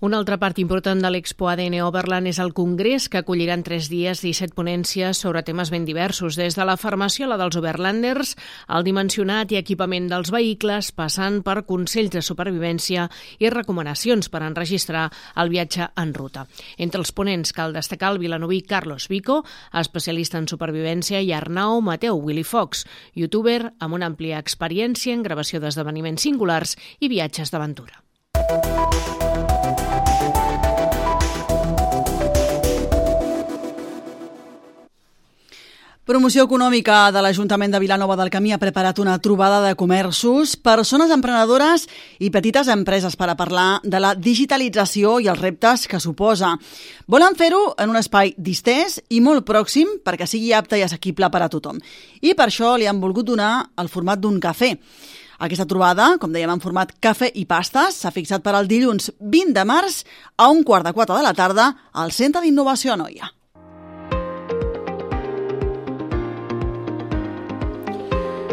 Una 0.00 0.16
altra 0.16 0.38
part 0.40 0.56
important 0.56 1.02
de 1.04 1.08
l'Expo 1.12 1.50
ADN 1.52 1.74
Overland 1.84 2.30
és 2.30 2.38
el 2.40 2.54
congrés 2.56 3.10
que 3.12 3.18
acollirà 3.20 3.52
en 3.52 3.60
tres 3.66 3.90
dies 3.92 4.22
17 4.24 4.56
ponències 4.56 5.18
sobre 5.20 5.42
temes 5.44 5.68
ben 5.68 5.84
diversos, 5.84 6.38
des 6.40 6.56
de 6.56 6.64
la 6.64 6.78
farmàcia 6.80 7.28
la 7.28 7.36
dels 7.36 7.58
Overlanders, 7.60 8.30
el 8.72 8.86
dimensionat 8.86 9.52
i 9.52 9.58
equipament 9.60 10.08
dels 10.08 10.32
vehicles, 10.32 10.88
passant 10.96 11.42
per 11.44 11.66
consells 11.68 12.14
de 12.16 12.24
supervivència 12.24 13.10
i 13.44 13.52
recomanacions 13.52 14.32
per 14.32 14.40
enregistrar 14.46 15.10
el 15.36 15.52
viatge 15.52 15.90
en 16.00 16.16
ruta. 16.16 16.46
Entre 16.78 17.04
els 17.04 17.12
ponents 17.12 17.52
cal 17.52 17.76
destacar 17.76 18.14
el 18.14 18.24
vilanoví 18.24 18.62
Carlos 18.64 19.10
Vico, 19.12 19.42
especialista 19.76 20.40
en 20.40 20.48
supervivència, 20.48 21.20
i 21.20 21.34
Arnau 21.36 21.84
Mateu 21.84 22.16
Willy 22.16 22.46
Fox, 22.48 22.86
youtuber 23.12 23.74
amb 23.76 24.00
una 24.00 24.08
àmplia 24.08 24.40
experiència 24.40 25.12
en 25.12 25.28
gravació 25.28 25.60
d'esdeveniments 25.60 26.24
singulars 26.24 26.78
i 27.00 27.12
viatges 27.12 27.52
d'aventura. 27.52 28.00
Promoció 36.10 36.42
Econòmica 36.42 37.12
de 37.14 37.20
l'Ajuntament 37.22 37.70
de 37.70 37.78
Vilanova 37.78 38.16
del 38.18 38.32
Camí 38.34 38.50
ha 38.50 38.58
preparat 38.58 38.98
una 38.98 39.12
trobada 39.22 39.60
de 39.62 39.76
comerços, 39.78 40.56
persones 40.58 41.12
emprenedores 41.14 41.84
i 42.18 42.32
petites 42.34 42.66
empreses 42.74 43.14
per 43.14 43.28
a 43.30 43.36
parlar 43.38 43.78
de 43.84 44.00
la 44.02 44.16
digitalització 44.18 45.20
i 45.22 45.30
els 45.30 45.38
reptes 45.38 45.86
que 45.86 46.02
suposa. 46.02 46.56
Volen 47.06 47.38
fer-ho 47.38 47.62
en 47.78 47.94
un 47.94 48.00
espai 48.02 48.34
distès 48.34 48.98
i 49.06 49.22
molt 49.22 49.46
pròxim 49.46 50.00
perquè 50.02 50.26
sigui 50.26 50.50
apte 50.50 50.82
i 50.82 50.82
assequible 50.82 51.30
per 51.30 51.44
a 51.46 51.52
tothom. 51.52 51.78
I 52.26 52.34
per 52.34 52.50
això 52.50 52.74
li 52.74 52.90
han 52.90 52.98
volgut 52.98 53.30
donar 53.30 53.70
el 53.78 53.86
format 53.86 54.18
d'un 54.18 54.42
cafè. 54.42 54.74
Aquesta 55.38 55.70
trobada, 55.70 56.16
com 56.18 56.34
dèiem, 56.34 56.50
en 56.50 56.58
format 56.58 56.90
cafè 56.98 57.30
i 57.38 57.46
pastes, 57.46 58.02
s'ha 58.02 58.10
fixat 58.10 58.42
per 58.42 58.58
al 58.58 58.66
dilluns 58.66 59.12
20 59.20 59.54
de 59.54 59.62
març 59.62 60.02
a 60.34 60.50
un 60.50 60.66
quart 60.66 60.90
de 60.90 60.92
quatre 60.92 61.14
de 61.14 61.22
la 61.30 61.38
tarda 61.38 61.76
al 61.92 62.10
Centre 62.10 62.42
d'Innovació 62.42 62.98
a 62.98 63.04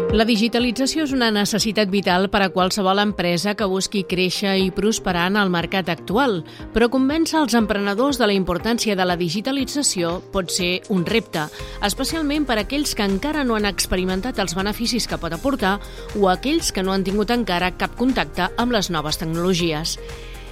La 0.08 0.24
digitalització 0.24 1.02
és 1.04 1.10
una 1.12 1.26
necessitat 1.28 1.90
vital 1.92 2.30
per 2.32 2.40
a 2.40 2.48
qualsevol 2.48 3.02
empresa 3.02 3.52
que 3.52 3.66
busqui 3.68 4.06
créixer 4.08 4.54
i 4.56 4.70
prosperar 4.72 5.26
en 5.28 5.36
el 5.36 5.50
mercat 5.52 5.90
actual, 5.92 6.38
però 6.72 6.88
convèncer 6.88 7.36
els 7.42 7.52
emprenedors 7.58 8.16
de 8.16 8.30
la 8.30 8.32
importància 8.32 8.96
de 8.96 9.04
la 9.04 9.18
digitalització 9.20 10.14
pot 10.32 10.48
ser 10.54 10.70
un 10.88 11.04
repte, 11.04 11.44
especialment 11.84 12.48
per 12.48 12.56
a 12.56 12.64
aquells 12.64 12.96
que 12.96 13.04
encara 13.04 13.44
no 13.44 13.58
han 13.58 13.68
experimentat 13.68 14.40
els 14.40 14.56
beneficis 14.56 15.04
que 15.04 15.20
pot 15.20 15.36
aportar 15.36 15.76
o 16.16 16.32
aquells 16.32 16.72
que 16.72 16.82
no 16.82 16.96
han 16.96 17.04
tingut 17.04 17.34
encara 17.36 17.74
cap 17.76 18.00
contacte 18.00 18.48
amb 18.56 18.72
les 18.72 18.88
noves 18.88 19.20
tecnologies. 19.20 19.98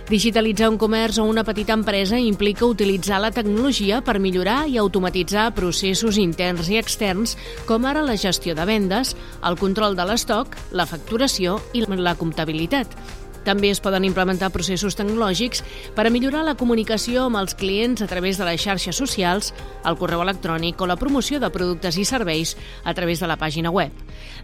Digitalitzar 0.06 0.68
un 0.70 0.76
comerç 0.78 1.16
o 1.18 1.24
una 1.26 1.42
petita 1.42 1.74
empresa 1.74 2.18
implica 2.22 2.62
utilitzar 2.70 3.18
la 3.18 3.32
tecnologia 3.34 3.98
per 4.06 4.20
millorar 4.22 4.68
i 4.70 4.76
automatitzar 4.78 5.48
processos 5.56 6.20
interns 6.22 6.70
i 6.70 6.78
externs, 6.78 7.34
com 7.66 7.90
ara 7.90 8.04
la 8.06 8.14
gestió 8.14 8.54
de 8.54 8.68
vendes, 8.70 9.16
el 9.42 9.58
control 9.58 9.98
de 9.98 10.06
l'estoc, 10.06 10.54
la 10.70 10.86
facturació 10.86 11.58
i 11.74 11.82
la 11.90 12.14
comptabilitat. 12.14 12.94
També 13.46 13.70
es 13.70 13.78
poden 13.78 14.02
implementar 14.02 14.50
processos 14.50 14.96
tecnològics 14.98 15.60
per 15.94 16.08
a 16.08 16.10
millorar 16.10 16.42
la 16.42 16.56
comunicació 16.58 17.28
amb 17.28 17.38
els 17.38 17.54
clients 17.54 18.02
a 18.02 18.08
través 18.10 18.40
de 18.40 18.46
les 18.48 18.58
xarxes 18.58 18.98
socials, 18.98 19.52
el 19.86 19.94
correu 20.00 20.24
electrònic 20.24 20.80
o 20.82 20.88
la 20.90 20.96
promoció 20.98 21.38
de 21.38 21.52
productes 21.54 21.94
i 21.94 22.04
serveis 22.04 22.56
a 22.82 22.94
través 22.98 23.22
de 23.22 23.28
la 23.30 23.36
pàgina 23.38 23.70
web. 23.70 23.94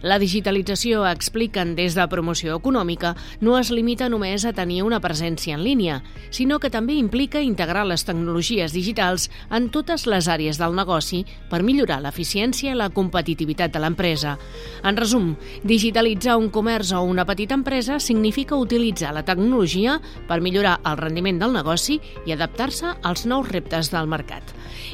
La 0.07 0.19
digitalització, 0.19 1.03
expliquen 1.09 1.73
des 1.75 1.97
de 1.99 2.05
promoció 2.07 2.55
econòmica, 2.55 3.17
no 3.41 3.57
es 3.59 3.73
limita 3.75 4.07
només 4.07 4.45
a 4.45 4.53
tenir 4.55 4.85
una 4.87 5.01
presència 5.03 5.57
en 5.57 5.65
línia, 5.67 5.99
sinó 6.31 6.61
que 6.63 6.71
també 6.71 6.95
implica 6.95 7.43
integrar 7.43 7.83
les 7.89 8.07
tecnologies 8.07 8.71
digitals 8.71 9.29
en 9.51 9.67
totes 9.67 10.07
les 10.07 10.31
àrees 10.31 10.61
del 10.61 10.75
negoci 10.79 11.25
per 11.51 11.59
millorar 11.59 11.99
l'eficiència 12.05 12.71
i 12.71 12.79
la 12.79 12.87
competitivitat 12.89 13.75
de 13.75 13.83
l'empresa. 13.83 14.37
En 14.83 14.95
resum, 14.95 15.33
digitalitzar 15.63 16.39
un 16.39 16.47
comerç 16.55 16.95
o 16.95 17.03
una 17.03 17.27
petita 17.27 17.59
empresa 17.59 17.99
significa 17.99 18.55
utilitzar 18.55 18.92
la 19.01 19.25
tecnologia 19.25 19.99
per 20.27 20.41
millorar 20.41 20.79
el 20.85 20.97
rendiment 20.97 21.39
del 21.41 21.53
negoci 21.53 21.99
i 22.25 22.33
adaptar-se 22.35 22.93
als 23.01 23.25
nous 23.25 23.49
reptes 23.49 23.89
del 23.91 24.07
mercat. 24.07 24.43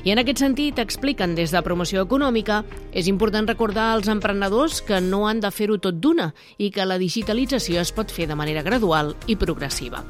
I 0.04 0.14
en 0.14 0.20
aquest 0.22 0.40
sentit, 0.40 0.80
expliquen 0.80 1.36
des 1.36 1.52
de 1.52 1.62
promoció 1.62 2.06
econòmica, 2.08 2.64
és 2.94 3.08
important 3.12 3.48
recordar 3.48 3.92
als 3.94 4.08
emprenedors 4.08 4.82
que 4.82 5.02
no 5.02 5.28
han 5.28 5.42
de 5.44 5.52
fer-ho 5.52 5.78
tot 5.78 6.00
d'una 6.00 6.34
i 6.58 6.72
que 6.72 6.86
la 6.88 6.98
digitalització 6.98 7.82
es 7.82 7.92
pot 7.92 8.12
fer 8.12 8.28
de 8.28 8.40
manera 8.40 8.64
gradual 8.64 9.16
i 9.28 9.36
progressiva. 9.36 10.06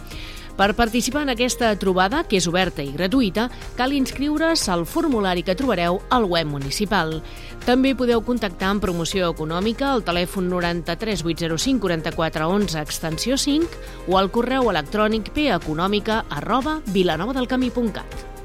Per 0.59 0.73
participar 0.75 1.21
en 1.23 1.29
aquesta 1.31 1.69
trobada, 1.79 2.25
que 2.27 2.35
és 2.35 2.45
oberta 2.49 2.83
i 2.83 2.89
gratuïta, 2.91 3.45
cal 3.77 3.93
inscriure's 3.95 4.65
al 4.67 4.83
formulari 4.83 5.39
que 5.47 5.55
trobareu 5.55 6.01
al 6.11 6.25
web 6.27 6.49
municipal. 6.51 7.21
També 7.63 7.93
podeu 7.95 8.19
contactar 8.27 8.73
amb 8.73 8.83
promoció 8.83 9.29
econòmica 9.31 9.93
al 9.93 10.03
telèfon 10.03 10.49
93 10.51 11.23
805 11.23 11.79
44 11.85 12.49
11 12.57 12.81
extensió 12.81 13.37
5 13.39 14.11
o 14.11 14.17
al 14.19 14.27
correu 14.35 14.67
electrònic 14.73 15.31
peconòmica 15.31 16.25
arroba 16.41 16.81
vilanovadelcamí.cat. 16.91 18.38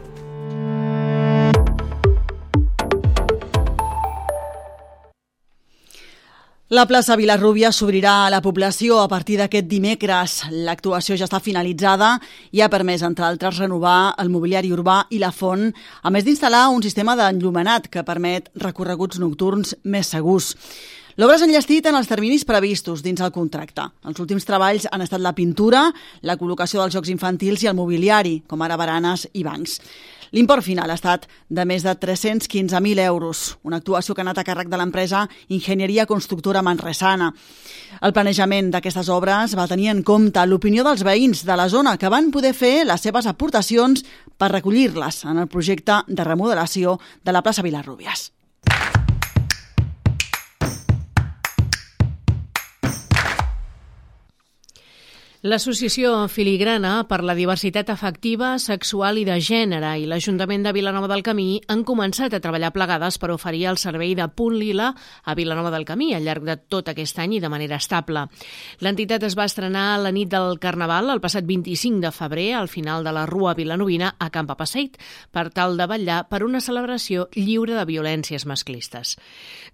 La 6.72 6.86
plaça 6.88 7.12
Vilarrúbia 7.12 7.68
s'obrirà 7.76 8.22
a 8.24 8.30
la 8.32 8.38
població 8.40 9.02
a 9.02 9.08
partir 9.12 9.34
d'aquest 9.36 9.66
dimecres. 9.68 10.38
L'actuació 10.64 11.12
ja 11.20 11.26
està 11.28 11.36
finalitzada 11.44 12.14
i 12.56 12.62
ha 12.64 12.70
permès, 12.72 13.02
entre 13.04 13.26
altres, 13.26 13.58
renovar 13.60 14.14
el 14.16 14.30
mobiliari 14.32 14.70
urbà 14.72 15.02
i 15.12 15.20
la 15.20 15.28
font, 15.28 15.66
a 16.00 16.08
més 16.08 16.24
d'instal·lar 16.24 16.70
un 16.72 16.80
sistema 16.80 17.18
d'enllumenat 17.20 17.90
que 17.92 18.06
permet 18.08 18.48
recorreguts 18.64 19.20
nocturns 19.20 19.76
més 19.84 20.08
segurs. 20.08 20.54
L'obra 21.20 21.36
s'ha 21.36 21.44
enllestit 21.44 21.84
en 21.84 22.00
els 22.00 22.08
terminis 22.08 22.48
previstos 22.48 23.04
dins 23.04 23.20
el 23.20 23.30
contracte. 23.30 23.84
Els 24.08 24.24
últims 24.24 24.48
treballs 24.48 24.88
han 24.90 25.04
estat 25.04 25.20
la 25.20 25.36
pintura, 25.36 25.90
la 26.24 26.40
col·locació 26.40 26.80
dels 26.80 26.96
jocs 26.96 27.12
infantils 27.12 27.60
i 27.62 27.68
el 27.68 27.76
mobiliari, 27.76 28.38
com 28.48 28.64
ara 28.64 28.80
baranes 28.80 29.28
i 29.34 29.44
bancs. 29.44 29.82
L'import 30.34 30.64
final 30.66 30.90
ha 30.90 30.96
estat 30.98 31.28
de 31.46 31.62
més 31.62 31.84
de 31.86 31.92
315.000 31.94 32.98
euros, 33.04 33.42
una 33.62 33.78
actuació 33.78 34.16
que 34.16 34.24
ha 34.24 34.26
anat 34.26 34.40
a 34.42 34.44
càrrec 34.48 34.66
de 34.66 34.80
l'empresa 34.80 35.20
Enginyeria 35.46 36.08
Constructora 36.10 36.62
Manresana. 36.66 37.28
El 38.02 38.16
planejament 38.16 38.72
d'aquestes 38.74 39.12
obres 39.14 39.54
va 39.54 39.68
tenir 39.70 39.92
en 39.92 40.02
compte 40.02 40.42
l'opinió 40.50 40.82
dels 40.82 41.06
veïns 41.06 41.44
de 41.46 41.54
la 41.54 41.68
zona 41.70 41.94
que 42.02 42.10
van 42.10 42.32
poder 42.34 42.50
fer 42.50 42.80
les 42.82 43.06
seves 43.06 43.30
aportacions 43.30 44.02
per 44.34 44.50
recollir-les 44.50 45.22
en 45.22 45.38
el 45.38 45.46
projecte 45.46 46.02
de 46.08 46.26
remodelació 46.26 46.98
de 47.22 47.30
la 47.30 47.46
plaça 47.46 47.62
Vilarrúbies. 47.62 48.33
L'Associació 55.44 56.22
Filigrana 56.32 57.02
per 57.04 57.18
la 57.20 57.34
Diversitat 57.36 57.90
Afectiva, 57.92 58.54
Sexual 58.56 59.18
i 59.20 59.26
de 59.28 59.34
Gènere 59.44 59.90
i 60.00 60.06
l'Ajuntament 60.08 60.62
de 60.64 60.70
Vilanova 60.72 61.10
del 61.10 61.20
Camí 61.20 61.58
han 61.68 61.82
començat 61.84 62.32
a 62.32 62.38
treballar 62.40 62.70
plegades 62.72 63.18
per 63.20 63.28
oferir 63.34 63.66
el 63.68 63.76
servei 63.76 64.14
de 64.16 64.24
punt 64.32 64.56
lila 64.56 64.86
a 64.96 65.34
Vilanova 65.36 65.68
del 65.74 65.84
Camí 65.84 66.14
al 66.16 66.24
llarg 66.24 66.46
de 66.48 66.54
tot 66.56 66.88
aquest 66.88 67.20
any 67.20 67.34
i 67.36 67.40
de 67.44 67.50
manera 67.52 67.76
estable. 67.76 68.22
L'entitat 68.80 69.26
es 69.28 69.36
va 69.36 69.44
estrenar 69.44 69.82
a 69.90 69.98
la 70.00 70.14
nit 70.16 70.30
del 70.32 70.56
Carnaval 70.62 71.12
el 71.12 71.20
passat 71.20 71.44
25 71.44 72.00
de 72.00 72.14
febrer 72.16 72.46
al 72.56 72.72
final 72.72 73.04
de 73.04 73.12
la 73.12 73.26
Rua 73.28 73.52
Vilanovina 73.52 74.14
a 74.16 74.30
Camp 74.32 74.48
Passeit 74.56 74.96
per 75.28 75.50
tal 75.52 75.76
de 75.76 75.90
vetllar 75.92 76.22
per 76.32 76.40
una 76.48 76.64
celebració 76.64 77.28
lliure 77.36 77.76
de 77.76 77.84
violències 77.92 78.48
masclistes. 78.48 79.18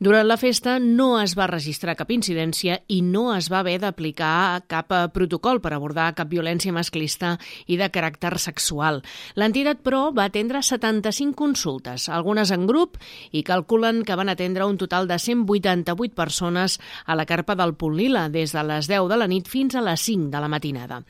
Durant 0.01 0.27
la 0.27 0.41
festa 0.41 0.81
no 0.83 1.13
es 1.23 1.39
va 1.39 1.47
registrar 1.47 1.95
cap 1.95 2.11
incidència 2.11 2.83
i 2.89 3.05
no 3.07 3.29
es 3.37 3.53
va 3.55 3.63
haver 3.63 3.79
d'aplicar 3.87 4.67
cap 4.67 4.91
protocol 5.15 5.60
per 5.61 5.73
abordar 5.77 6.11
cap 6.19 6.31
violència 6.31 6.73
masclista 6.73 7.37
i 7.67 7.79
de 7.81 7.91
caràcter 7.93 8.33
sexual. 8.39 9.03
L'entitat, 9.37 9.83
però, 9.85 10.11
va 10.17 10.27
atendre 10.29 10.63
75 10.63 11.37
consultes, 11.37 12.09
algunes 12.09 12.51
en 12.51 12.67
grup, 12.67 12.99
i 13.33 13.45
calculen 13.47 14.03
que 14.05 14.17
van 14.19 14.33
atendre 14.33 14.67
un 14.67 14.79
total 14.81 15.09
de 15.09 15.19
188 15.19 16.15
persones 16.15 16.79
a 17.07 17.17
la 17.17 17.27
carpa 17.27 17.57
del 17.57 17.75
Punt 17.75 17.97
Lila, 17.97 18.29
des 18.29 18.53
de 18.53 18.65
les 18.65 18.89
10 18.89 19.09
de 19.11 19.21
la 19.21 19.29
nit 19.31 19.49
fins 19.49 19.77
a 19.77 19.85
les 19.85 20.01
5 20.01 20.31
de 20.31 20.41
la 20.41 20.49
matinada. 20.49 21.03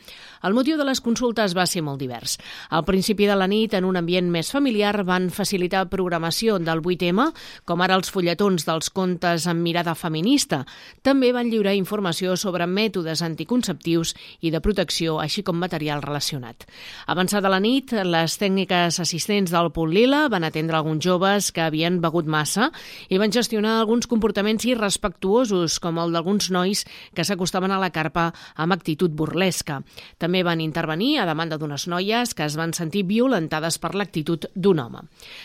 El 0.42 0.54
motiu 0.56 0.78
de 0.78 0.86
les 0.88 1.00
consultes 1.04 1.54
va 1.56 1.66
ser 1.68 1.82
molt 1.84 2.00
divers. 2.00 2.38
Al 2.70 2.84
principi 2.88 3.26
de 3.28 3.36
la 3.36 3.48
nit, 3.50 3.74
en 3.76 3.84
un 3.84 3.98
ambient 4.00 4.30
més 4.32 4.50
familiar, 4.52 5.04
van 5.04 5.28
facilitar 5.30 5.88
programació 5.92 6.58
del 6.58 6.80
8M, 6.80 7.26
com 7.68 7.84
ara 7.84 7.98
els 7.98 8.10
fulletons 8.10 8.64
dels 8.66 8.90
contes 8.90 9.46
amb 9.50 9.60
mirada 9.64 9.94
feminista. 9.94 10.64
També 11.02 11.32
van 11.36 11.50
lliurar 11.52 11.76
informació 11.76 12.36
sobre 12.40 12.66
mètodes 12.66 13.22
anticonceptius 13.22 14.14
i 14.40 14.50
de 14.50 14.60
protecció, 14.64 15.18
així 15.20 15.42
com 15.46 15.58
material 15.60 16.02
relacionat. 16.02 16.66
Avançada 17.06 17.50
la 17.52 17.60
nit, 17.60 17.92
les 17.92 18.36
tècniques 18.40 19.00
assistents 19.02 19.52
del 19.52 19.70
Punt 19.74 19.92
Lila 19.94 20.26
van 20.32 20.44
atendre 20.46 20.78
alguns 20.78 21.04
joves 21.04 21.50
que 21.52 21.64
havien 21.64 22.00
begut 22.00 22.28
massa 22.30 22.70
i 23.08 23.18
van 23.20 23.32
gestionar 23.32 23.78
alguns 23.78 24.08
comportaments 24.10 24.66
irrespectuosos, 24.68 25.78
com 25.80 25.98
el 26.02 26.12
d'alguns 26.12 26.50
nois 26.50 26.84
que 27.14 27.24
s'acostaven 27.24 27.72
a 27.72 27.80
la 27.82 27.92
carpa 27.94 28.30
amb 28.56 28.76
actitud 28.76 29.12
burlesca. 29.16 29.80
També 30.18 30.44
van 30.46 30.60
intervenir 30.60 31.18
a 31.18 31.26
demanda 31.28 31.58
d'unes 31.58 31.88
noies 31.88 32.34
que 32.34 32.46
es 32.46 32.56
van 32.56 32.74
sentir 32.76 33.06
violentades 33.08 33.78
per 33.78 33.94
l'actitud 33.94 34.48
d'un 34.54 34.78
home. 34.80 35.04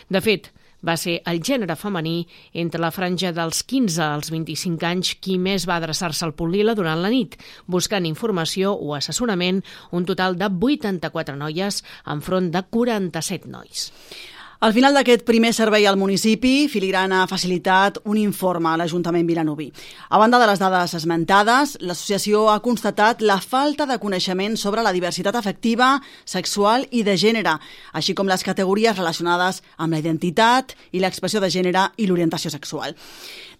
De 0.09 0.21
fet, 0.21 0.51
va 0.86 0.96
ser 0.98 1.20
el 1.29 1.41
gènere 1.46 1.77
femení 1.79 2.27
entre 2.53 2.82
la 2.82 2.91
franja 2.91 3.32
dels 3.36 3.63
15 3.63 4.01
als 4.03 4.32
25 4.34 4.86
anys 4.89 5.15
qui 5.22 5.38
més 5.41 5.67
va 5.70 5.79
adreçar-se 5.79 6.25
al 6.25 6.36
Polila 6.38 6.75
durant 6.75 7.01
la 7.01 7.12
nit, 7.13 7.38
buscant 7.67 8.05
informació 8.05 8.75
o 8.75 8.96
assessorament 8.98 9.63
un 9.91 10.05
total 10.05 10.38
de 10.38 10.50
84 10.50 11.36
noies 11.39 11.84
enfront 12.15 12.51
de 12.51 12.63
47 12.70 13.50
nois. 13.50 13.91
Al 14.63 14.71
final 14.71 14.95
d'aquest 14.95 15.25
primer 15.27 15.51
servei 15.53 15.83
al 15.85 15.97
municipi, 16.00 16.69
Filigrana 16.71 17.21
ha 17.21 17.27
facilitat 17.27 17.97
un 18.07 18.15
informe 18.15 18.69
a 18.71 18.77
l'Ajuntament 18.79 19.27
Vilanoví. 19.27 19.67
A 20.09 20.17
banda 20.17 20.39
de 20.39 20.47
les 20.47 20.62
dades 20.62 20.93
esmentades, 20.95 21.75
l'associació 21.81 22.45
ha 22.50 22.62
constatat 22.63 23.19
la 23.21 23.41
falta 23.43 23.85
de 23.85 23.97
coneixement 24.00 24.55
sobre 24.55 24.83
la 24.85 24.93
diversitat 24.95 25.35
afectiva, 25.35 26.00
sexual 26.24 26.88
i 26.91 27.03
de 27.03 27.17
gènere, 27.19 27.57
així 27.91 28.15
com 28.15 28.31
les 28.31 28.45
categories 28.47 28.95
relacionades 28.95 29.59
amb 29.75 29.91
la 29.91 30.00
identitat 30.00 30.71
i 30.91 31.03
l'expressió 31.03 31.41
de 31.43 31.51
gènere 31.51 31.89
i 31.97 32.07
l'orientació 32.07 32.50
sexual. 32.50 32.95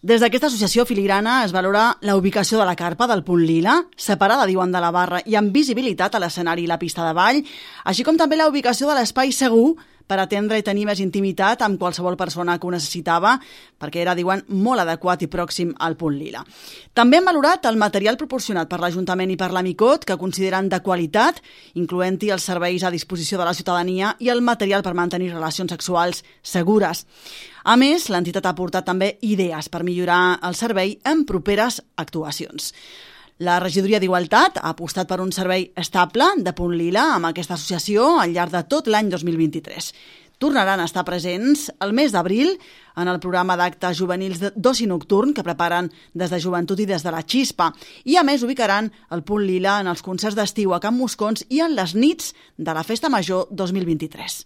Des 0.06 0.22
d'aquesta 0.22 0.48
associació 0.48 0.86
filigrana 0.86 1.42
es 1.44 1.52
valora 1.52 1.98
la 2.02 2.16
ubicació 2.16 2.60
de 2.60 2.66
la 2.70 2.76
carpa 2.78 3.08
del 3.08 3.24
punt 3.26 3.44
lila, 3.44 3.82
separada, 3.98 4.46
diuen, 4.46 4.72
de 4.72 4.80
la 4.80 4.94
barra 4.96 5.20
i 5.26 5.36
amb 5.36 5.52
visibilitat 5.52 6.16
a 6.16 6.22
l'escenari 6.24 6.64
i 6.64 6.72
la 6.72 6.80
pista 6.80 7.04
de 7.04 7.12
ball, 7.18 7.42
així 7.84 8.06
com 8.06 8.16
també 8.16 8.38
la 8.38 8.48
ubicació 8.48 8.88
de 8.88 8.96
l'espai 8.96 9.34
segur 9.36 9.74
per 10.08 10.20
atendre 10.22 10.60
i 10.60 10.66
tenir 10.66 10.86
més 10.88 11.02
intimitat 11.04 11.64
amb 11.66 11.80
qualsevol 11.82 12.18
persona 12.18 12.58
que 12.60 12.68
ho 12.68 12.74
necessitava, 12.74 13.36
perquè 13.82 14.04
era, 14.04 14.16
diuen, 14.18 14.44
molt 14.50 14.84
adequat 14.84 15.26
i 15.26 15.30
pròxim 15.32 15.74
al 15.80 15.98
punt 15.98 16.18
lila. 16.20 16.44
També 16.94 17.18
han 17.20 17.28
valorat 17.28 17.66
el 17.66 17.80
material 17.82 18.18
proporcionat 18.18 18.70
per 18.70 18.80
l'Ajuntament 18.82 19.34
i 19.34 19.40
per 19.40 19.52
l'Amicot, 19.54 20.06
que 20.06 20.20
consideren 20.22 20.70
de 20.70 20.82
qualitat, 20.86 21.42
incloent-hi 21.76 22.32
els 22.36 22.46
serveis 22.46 22.84
a 22.84 22.94
disposició 22.94 23.42
de 23.42 23.50
la 23.50 23.56
ciutadania 23.58 24.16
i 24.20 24.30
el 24.30 24.46
material 24.46 24.84
per 24.86 24.94
mantenir 24.94 25.34
relacions 25.34 25.74
sexuals 25.74 26.24
segures. 26.42 27.06
A 27.66 27.76
més, 27.82 28.12
l'entitat 28.14 28.46
ha 28.46 28.54
aportat 28.54 28.86
també 28.86 29.16
idees 29.26 29.72
per 29.74 29.84
millorar 29.84 30.38
el 30.46 30.56
servei 30.56 31.00
en 31.04 31.26
properes 31.26 31.82
actuacions. 31.98 32.74
La 33.44 33.58
regidoria 33.60 34.00
d'Igualtat 34.00 34.62
ha 34.62 34.70
apostat 34.72 35.10
per 35.10 35.18
un 35.20 35.34
servei 35.36 35.66
estable 35.76 36.24
de 36.40 36.54
Punt 36.56 36.72
Lila 36.80 37.02
amb 37.18 37.28
aquesta 37.28 37.58
associació 37.58 38.14
al 38.22 38.32
llarg 38.32 38.54
de 38.54 38.62
tot 38.72 38.88
l'any 38.88 39.10
2023. 39.12 39.90
Tornaran 40.40 40.80
a 40.80 40.86
estar 40.88 41.04
presents 41.04 41.66
el 41.84 41.92
mes 41.92 42.16
d'abril 42.16 42.54
en 42.96 43.12
el 43.12 43.20
programa 43.20 43.60
d'actes 43.60 44.00
juvenils 44.00 44.40
d'oci 44.56 44.88
nocturn 44.88 45.36
que 45.36 45.44
preparen 45.44 45.92
des 46.14 46.32
de 46.32 46.40
Joventut 46.40 46.80
i 46.80 46.88
des 46.88 47.04
de 47.04 47.12
la 47.12 47.26
Xispa. 47.28 47.74
I 48.06 48.16
a 48.16 48.24
més 48.24 48.48
ubicaran 48.48 48.88
el 49.12 49.28
Punt 49.28 49.44
Lila 49.44 49.82
en 49.84 49.92
els 49.92 50.04
concerts 50.04 50.40
d'estiu 50.40 50.72
a 50.72 50.80
Camp 50.80 50.96
Moscons 50.96 51.44
i 51.50 51.60
en 51.60 51.76
les 51.76 51.92
nits 51.92 52.32
de 52.56 52.72
la 52.72 52.88
Festa 52.88 53.12
Major 53.12 53.50
2023. 53.52 54.46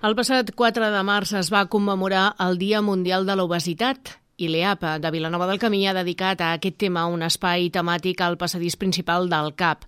El 0.00 0.14
passat 0.16 0.48
4 0.56 0.86
de 0.94 1.00
març 1.04 1.34
es 1.36 1.50
va 1.52 1.66
commemorar 1.68 2.30
el 2.40 2.56
Dia 2.56 2.78
Mundial 2.80 3.26
de 3.28 3.34
l'Obesitat 3.36 4.14
i 4.40 4.48
l'EAPA 4.48 4.94
de 4.98 5.10
Vilanova 5.12 5.46
del 5.46 5.60
Camí 5.60 5.82
ha 5.86 5.92
dedicat 5.92 6.40
a 6.40 6.54
aquest 6.56 6.78
tema 6.80 7.04
un 7.12 7.20
espai 7.26 7.68
temàtic 7.70 8.22
al 8.24 8.38
passadís 8.40 8.78
principal 8.80 9.28
del 9.28 9.52
CAP. 9.52 9.84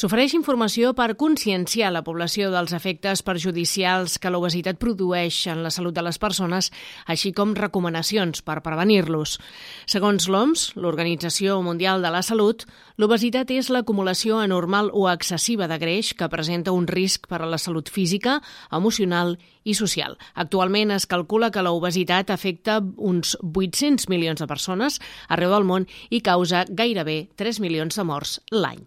S'ofereix 0.00 0.32
informació 0.38 0.94
per 0.96 1.18
conscienciar 1.20 1.92
la 1.92 2.02
població 2.06 2.48
dels 2.50 2.72
efectes 2.72 3.20
perjudicials 3.26 4.16
que 4.16 4.32
l'obesitat 4.32 4.80
produeix 4.80 5.42
en 5.52 5.60
la 5.62 5.70
salut 5.74 5.94
de 5.94 6.06
les 6.06 6.16
persones, 6.18 6.70
així 7.04 7.34
com 7.36 7.52
recomanacions 7.52 8.40
per 8.40 8.62
prevenir-los. 8.64 9.36
Segons 9.84 10.30
l'OMS, 10.32 10.70
l'Organització 10.80 11.60
Mundial 11.60 12.00
de 12.00 12.14
la 12.14 12.24
Salut, 12.24 12.64
l'obesitat 12.96 13.52
és 13.52 13.68
l'acumulació 13.68 14.40
anormal 14.40 14.88
o 14.96 15.10
excessiva 15.12 15.68
de 15.68 15.76
greix 15.76 16.14
que 16.16 16.32
presenta 16.32 16.72
un 16.72 16.88
risc 16.88 17.28
per 17.28 17.42
a 17.44 17.48
la 17.48 17.60
salut 17.60 17.92
física, 17.92 18.40
emocional 18.72 19.36
i 19.59 19.59
social. 19.74 20.16
Actualment 20.34 20.90
es 20.94 21.06
calcula 21.06 21.50
que 21.50 21.64
l'obesitat 21.64 22.30
afecta 22.30 22.80
uns 22.96 23.36
800 23.42 24.08
milions 24.12 24.40
de 24.40 24.48
persones 24.50 25.00
arreu 25.28 25.56
del 25.56 25.68
món 25.68 25.88
i 26.10 26.22
causa 26.24 26.64
gairebé 26.68 27.28
3 27.36 27.60
milions 27.64 27.96
de 27.96 28.04
morts 28.04 28.40
l'any. 28.50 28.84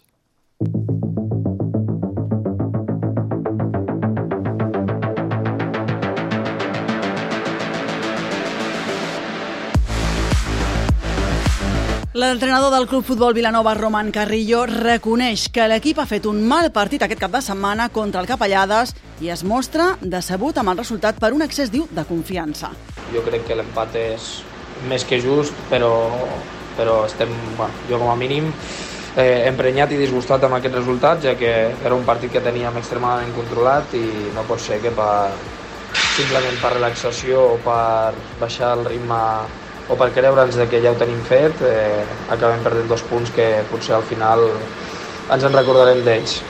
L'entrenador 12.13 12.69
del 12.69 12.85
Club 12.85 13.03
Futbol 13.03 13.33
Vilanova, 13.33 13.71
Roman 13.73 14.11
Carrillo, 14.13 14.67
reconeix 14.69 15.47
que 15.49 15.63
l'equip 15.65 15.97
ha 15.97 16.05
fet 16.05 16.27
un 16.29 16.43
mal 16.45 16.67
partit 16.69 17.01
aquest 17.01 17.23
cap 17.23 17.31
de 17.33 17.39
setmana 17.41 17.87
contra 17.89 18.21
el 18.21 18.27
Capellades 18.29 18.91
i 19.25 19.31
es 19.33 19.41
mostra 19.41 19.87
decebut 19.97 20.59
amb 20.61 20.69
el 20.69 20.77
resultat 20.77 21.17
per 21.17 21.31
un 21.33 21.41
excés, 21.41 21.71
diu, 21.73 21.87
de 21.89 22.03
confiança. 22.05 22.69
Jo 23.15 23.23
crec 23.25 23.47
que 23.47 23.57
l'empat 23.57 23.97
és 23.97 24.27
més 24.91 25.07
que 25.09 25.17
just, 25.23 25.57
però, 25.71 25.89
però 26.77 26.99
estem, 27.07 27.33
bueno, 27.57 27.81
jo 27.89 27.97
com 28.03 28.13
a 28.13 28.15
mínim, 28.21 28.51
eh, 29.17 29.49
emprenyat 29.49 29.97
i 29.97 29.99
disgustat 30.03 30.45
amb 30.45 30.59
aquest 30.59 30.77
resultat, 30.77 31.25
ja 31.25 31.33
que 31.33 31.55
era 31.73 31.97
un 31.97 32.05
partit 32.05 32.29
que 32.37 32.45
teníem 32.45 32.77
extremadament 32.77 33.33
controlat 33.33 33.97
i 33.97 34.05
no 34.37 34.45
pot 34.45 34.61
ser 34.61 34.77
que 34.85 34.93
per, 34.93 35.33
simplement 36.13 36.61
per 36.61 36.75
relaxació 36.77 37.41
o 37.55 37.59
per 37.65 38.13
baixar 38.37 38.75
el 38.77 38.85
ritme 38.85 39.25
o 39.89 39.97
per 39.99 40.11
creure'ns 40.15 40.57
que 40.69 40.81
ja 40.83 40.93
ho 40.93 40.97
tenim 40.99 41.19
fet, 41.27 41.61
eh, 41.67 42.03
acabem 42.31 42.63
perdent 42.63 42.89
dos 42.89 43.03
punts 43.09 43.31
que 43.35 43.63
potser 43.71 43.95
al 43.97 44.07
final 44.07 44.47
ens 45.31 45.43
en 45.43 45.53
recordarem 45.53 46.03
d'ells. 46.05 46.41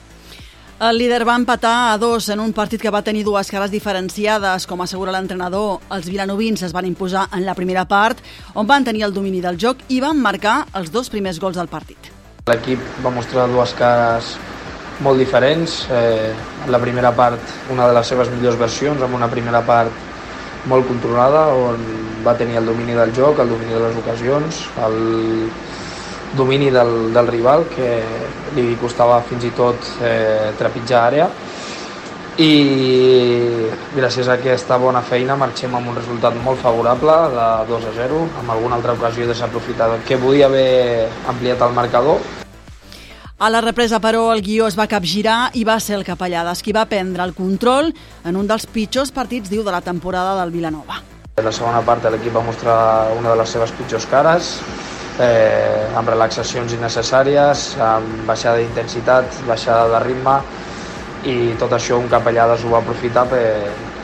El 0.83 0.97
líder 0.97 1.21
va 1.23 1.35
empatar 1.39 1.93
a 1.93 1.97
dos 1.97 2.27
en 2.33 2.41
un 2.43 2.51
partit 2.51 2.81
que 2.81 2.91
va 2.91 3.03
tenir 3.05 3.21
dues 3.23 3.47
cares 3.47 3.71
diferenciades. 3.71 4.65
Com 4.67 4.81
assegura 4.83 5.13
l'entrenador, 5.15 5.77
els 5.95 6.09
vilanovins 6.11 6.65
es 6.67 6.73
van 6.75 6.89
imposar 6.89 7.27
en 7.31 7.45
la 7.45 7.55
primera 7.55 7.85
part, 7.87 8.19
on 8.53 8.67
van 8.67 8.83
tenir 8.83 9.05
el 9.07 9.13
domini 9.13 9.39
del 9.39 9.59
joc 9.61 9.85
i 9.87 10.01
van 10.03 10.19
marcar 10.19 10.65
els 10.75 10.91
dos 10.91 11.07
primers 11.13 11.39
gols 11.39 11.55
del 11.55 11.71
partit. 11.71 12.11
L'equip 12.49 12.81
va 13.05 13.13
mostrar 13.15 13.47
dues 13.47 13.71
cares 13.79 14.33
molt 14.99 15.21
diferents. 15.21 15.85
Eh, 15.89 16.33
en 16.65 16.71
la 16.71 16.81
primera 16.83 17.13
part, 17.15 17.39
una 17.71 17.87
de 17.87 17.93
les 17.95 18.07
seves 18.07 18.33
millors 18.33 18.59
versions, 18.59 19.01
amb 19.01 19.15
una 19.15 19.29
primera 19.31 19.61
part 19.63 20.11
molt 20.70 20.88
controlada, 20.88 21.48
on 21.53 21.82
va 22.25 22.36
tenir 22.39 22.58
el 22.62 22.65
domini 22.65 22.96
del 22.96 23.13
joc, 23.15 23.39
el 23.39 23.50
domini 23.50 23.74
de 23.74 23.82
les 23.84 23.98
ocasions, 24.00 24.62
el 24.86 25.00
domini 26.38 26.70
del, 26.72 27.13
del 27.13 27.27
rival, 27.27 27.65
que 27.74 27.89
li 28.55 28.75
costava 28.82 29.22
fins 29.27 29.43
i 29.46 29.51
tot 29.58 29.89
eh, 30.01 30.53
trepitjar 30.60 31.01
àrea, 31.10 31.29
i 32.41 33.67
gràcies 33.93 34.25
a 34.25 34.39
aquesta 34.39 34.79
bona 34.82 35.03
feina 35.05 35.36
marxem 35.38 35.75
amb 35.77 35.91
un 35.91 36.00
resultat 36.00 36.38
molt 36.41 36.63
favorable 36.63 37.17
de 37.36 37.50
2 37.70 37.89
a 37.91 37.98
0, 38.00 38.22
amb 38.41 38.55
alguna 38.55 38.79
altra 38.79 38.98
ocasió 38.98 39.27
desaprofitada 39.29 40.00
que 40.08 40.17
podia 40.17 40.48
haver 40.50 41.10
ampliat 41.29 41.62
el 41.62 41.77
marcador 41.77 42.42
a 43.43 43.50
la 43.50 43.59
represa, 43.59 44.00
però, 44.00 44.29
el 44.31 44.39
guió 44.39 44.69
es 44.69 44.75
va 44.79 44.85
capgirar 44.88 45.50
i 45.59 45.65
va 45.67 45.75
ser 45.83 45.97
el 45.97 46.05
Capellades 46.07 46.62
qui 46.63 46.71
va 46.71 46.85
prendre 46.88 47.25
el 47.27 47.33
control 47.35 47.89
en 48.23 48.38
un 48.39 48.47
dels 48.47 48.63
pitjors 48.71 49.12
partits, 49.12 49.50
diu, 49.51 49.65
de 49.67 49.73
la 49.73 49.81
temporada 49.83 50.38
del 50.39 50.53
Vilanova. 50.53 51.01
En 51.35 51.43
la 51.43 51.51
segona 51.51 51.81
part 51.83 52.07
l'equip 52.07 52.38
va 52.38 52.43
mostrar 52.45 52.77
una 53.17 53.33
de 53.33 53.41
les 53.41 53.51
seves 53.51 53.73
pitjors 53.75 54.07
cares, 54.07 54.53
eh, 55.19 55.89
amb 55.91 56.07
relaxacions 56.13 56.71
innecessàries, 56.77 57.65
amb 57.83 58.23
baixada 58.29 58.62
d'intensitat, 58.62 59.43
baixada 59.50 59.91
de 59.91 60.01
ritme, 60.05 60.38
i 61.27 61.35
tot 61.59 61.75
això 61.75 62.00
un 62.00 62.07
Capellades 62.07 62.63
ho 62.63 62.71
va 62.77 62.79
aprofitar 62.79 63.27
per, 63.27 63.43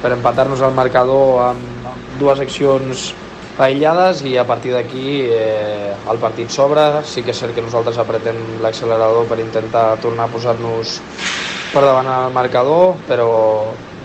per 0.03 0.12
empatar-nos 0.17 0.67
al 0.67 0.75
marcador 0.75 1.46
amb, 1.48 1.88
dues 2.19 2.43
accions 2.43 3.13
aïllades 3.60 4.24
i 4.24 4.38
a 4.39 4.45
partir 4.48 4.72
d'aquí 4.74 5.19
eh, 5.28 5.91
el 6.10 6.22
partit 6.22 6.50
s'obre. 6.52 7.04
Sí 7.04 7.24
que 7.24 7.36
és 7.36 7.41
cert 7.43 7.56
que 7.56 7.65
nosaltres 7.65 8.00
apretem 8.00 8.39
l'accelerador 8.63 9.28
per 9.28 9.39
intentar 9.43 10.00
tornar 10.04 10.30
a 10.30 10.34
posar-nos 10.34 11.00
per 11.74 11.84
davant 11.86 12.08
al 12.08 12.34
marcador, 12.34 12.95
però 13.08 13.30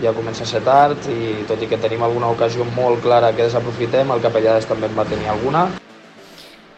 ja 0.03 0.13
comença 0.13 0.43
a 0.43 0.49
ser 0.49 0.61
tard 0.65 1.07
i 1.09 1.47
tot 1.47 1.61
i 1.63 1.69
que 1.71 1.79
tenim 1.81 2.03
alguna 2.03 2.29
ocasió 2.35 2.67
molt 2.75 3.01
clara 3.01 3.31
que 3.33 3.47
desaprofitem, 3.47 4.11
el 4.11 4.21
Capellades 4.21 4.67
també 4.69 4.91
en 4.91 4.97
va 4.97 5.07
tenir 5.07 5.31
alguna. 5.31 5.65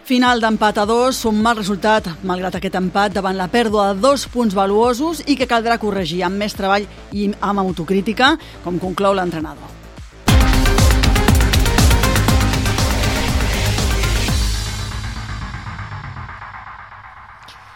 Final 0.08 0.40
d'empat 0.40 0.78
a 0.80 0.86
dos, 0.88 1.26
un 1.28 1.42
mal 1.44 1.58
resultat, 1.58 2.06
malgrat 2.24 2.56
aquest 2.56 2.78
empat, 2.80 3.12
davant 3.18 3.36
la 3.36 3.50
pèrdua 3.52 3.90
de 3.90 4.00
dos 4.06 4.24
punts 4.32 4.56
valuosos 4.56 5.26
i 5.28 5.36
que 5.36 5.50
caldrà 5.50 5.76
corregir 5.82 6.22
amb 6.24 6.40
més 6.40 6.56
treball 6.56 6.88
i 7.12 7.28
amb 7.42 7.66
autocrítica, 7.66 8.38
com 8.64 8.80
conclou 8.80 9.18
l'entrenador. 9.18 9.77